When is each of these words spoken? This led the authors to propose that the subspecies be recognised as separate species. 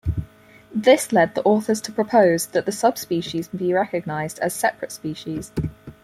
This 0.73 1.11
led 1.13 1.35
the 1.35 1.43
authors 1.43 1.79
to 1.81 1.91
propose 1.91 2.47
that 2.47 2.65
the 2.65 2.71
subspecies 2.71 3.49
be 3.49 3.71
recognised 3.71 4.39
as 4.39 4.51
separate 4.55 4.91
species. 4.91 5.51